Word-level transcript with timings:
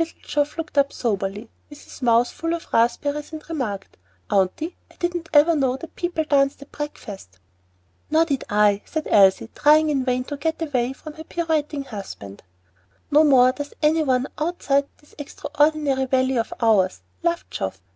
Little 0.00 0.18
Geoff 0.20 0.58
looked 0.58 0.76
up 0.76 0.92
soberly, 0.92 1.48
with 1.70 1.80
his 1.84 2.02
mouth 2.02 2.28
full 2.28 2.54
of 2.54 2.66
raspberries, 2.72 3.30
and 3.32 3.48
remarked, 3.48 3.96
"Aunty, 4.28 4.76
I 4.90 4.96
didn't 4.96 5.28
ever 5.32 5.54
know 5.54 5.76
that 5.76 5.94
people 5.94 6.24
danced 6.24 6.60
at 6.60 6.72
breakfast." 6.72 7.38
"No 8.10 8.18
more 8.18 8.24
did 8.24 8.42
I," 8.50 8.82
said 8.84 9.06
Elsie, 9.08 9.48
trying 9.54 9.88
in 9.90 10.04
vain 10.04 10.24
to 10.24 10.36
get 10.38 10.60
away 10.60 10.92
from 10.92 11.12
her 11.12 11.22
pirouetting 11.22 11.84
husband. 11.84 12.42
"No 13.12 13.22
more 13.22 13.52
does 13.52 13.74
any 13.80 14.02
one 14.02 14.26
outside 14.38 14.88
this 14.98 15.14
extraordinary 15.20 16.06
valley 16.06 16.36
of 16.36 16.52
ours," 16.58 17.02
laughed 17.22 17.52
Geoff. 17.52 17.80